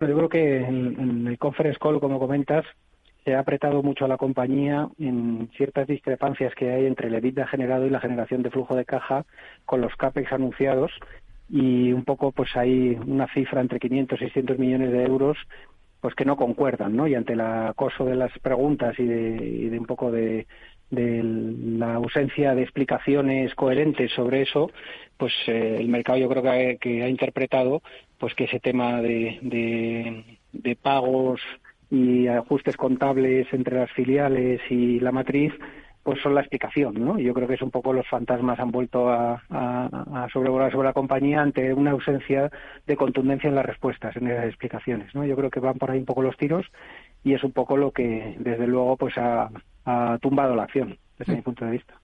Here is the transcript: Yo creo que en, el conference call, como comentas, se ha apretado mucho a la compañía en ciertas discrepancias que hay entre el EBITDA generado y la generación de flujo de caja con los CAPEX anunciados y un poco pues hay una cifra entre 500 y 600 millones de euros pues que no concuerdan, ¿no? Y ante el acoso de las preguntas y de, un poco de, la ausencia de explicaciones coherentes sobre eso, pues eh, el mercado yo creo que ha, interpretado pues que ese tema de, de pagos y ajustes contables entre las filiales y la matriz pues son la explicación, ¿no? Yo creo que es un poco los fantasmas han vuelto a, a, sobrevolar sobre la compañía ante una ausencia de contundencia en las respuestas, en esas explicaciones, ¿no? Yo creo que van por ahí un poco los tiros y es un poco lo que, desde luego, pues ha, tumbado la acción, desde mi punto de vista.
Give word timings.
Yo 0.00 0.16
creo 0.16 0.28
que 0.30 0.56
en, 0.62 1.26
el 1.26 1.38
conference 1.38 1.78
call, 1.78 2.00
como 2.00 2.18
comentas, 2.18 2.64
se 3.24 3.34
ha 3.34 3.40
apretado 3.40 3.82
mucho 3.82 4.06
a 4.06 4.08
la 4.08 4.16
compañía 4.16 4.88
en 4.98 5.50
ciertas 5.56 5.86
discrepancias 5.86 6.54
que 6.54 6.70
hay 6.70 6.86
entre 6.86 7.08
el 7.08 7.14
EBITDA 7.14 7.46
generado 7.46 7.86
y 7.86 7.90
la 7.90 8.00
generación 8.00 8.42
de 8.42 8.50
flujo 8.50 8.74
de 8.74 8.86
caja 8.86 9.26
con 9.66 9.82
los 9.82 9.94
CAPEX 9.96 10.32
anunciados 10.32 10.90
y 11.50 11.92
un 11.92 12.04
poco 12.04 12.32
pues 12.32 12.56
hay 12.56 12.98
una 13.06 13.26
cifra 13.34 13.60
entre 13.60 13.78
500 13.78 14.18
y 14.18 14.24
600 14.24 14.58
millones 14.58 14.90
de 14.90 15.04
euros 15.04 15.36
pues 16.00 16.14
que 16.14 16.24
no 16.24 16.36
concuerdan, 16.36 16.96
¿no? 16.96 17.06
Y 17.06 17.14
ante 17.14 17.34
el 17.34 17.42
acoso 17.42 18.06
de 18.06 18.16
las 18.16 18.32
preguntas 18.38 18.98
y 18.98 19.04
de, 19.04 19.78
un 19.78 19.84
poco 19.84 20.10
de, 20.10 20.46
la 20.90 21.94
ausencia 21.94 22.54
de 22.54 22.62
explicaciones 22.62 23.54
coherentes 23.54 24.12
sobre 24.12 24.42
eso, 24.42 24.70
pues 25.16 25.32
eh, 25.46 25.76
el 25.78 25.88
mercado 25.88 26.18
yo 26.18 26.28
creo 26.28 26.42
que 26.78 27.02
ha, 27.02 27.08
interpretado 27.08 27.82
pues 28.18 28.34
que 28.34 28.44
ese 28.44 28.60
tema 28.60 29.00
de, 29.00 30.24
de 30.52 30.76
pagos 30.76 31.40
y 31.90 32.26
ajustes 32.28 32.76
contables 32.76 33.46
entre 33.52 33.76
las 33.78 33.90
filiales 33.92 34.60
y 34.70 35.00
la 35.00 35.12
matriz 35.12 35.52
pues 36.02 36.20
son 36.22 36.34
la 36.34 36.40
explicación, 36.40 36.94
¿no? 36.94 37.18
Yo 37.18 37.34
creo 37.34 37.46
que 37.46 37.54
es 37.54 37.62
un 37.62 37.70
poco 37.70 37.92
los 37.92 38.08
fantasmas 38.08 38.58
han 38.58 38.70
vuelto 38.70 39.10
a, 39.10 39.42
a, 39.50 40.28
sobrevolar 40.32 40.72
sobre 40.72 40.88
la 40.88 40.94
compañía 40.94 41.42
ante 41.42 41.74
una 41.74 41.90
ausencia 41.90 42.50
de 42.86 42.96
contundencia 42.96 43.48
en 43.48 43.54
las 43.54 43.66
respuestas, 43.66 44.16
en 44.16 44.28
esas 44.28 44.46
explicaciones, 44.46 45.14
¿no? 45.14 45.26
Yo 45.26 45.36
creo 45.36 45.50
que 45.50 45.60
van 45.60 45.76
por 45.76 45.90
ahí 45.90 45.98
un 45.98 46.06
poco 46.06 46.22
los 46.22 46.36
tiros 46.38 46.66
y 47.22 47.34
es 47.34 47.44
un 47.44 47.52
poco 47.52 47.76
lo 47.76 47.90
que, 47.90 48.34
desde 48.38 48.66
luego, 48.66 48.96
pues 48.96 49.18
ha, 49.18 49.50
tumbado 50.20 50.54
la 50.54 50.64
acción, 50.64 50.98
desde 51.18 51.34
mi 51.36 51.42
punto 51.42 51.64
de 51.64 51.72
vista. 51.72 51.94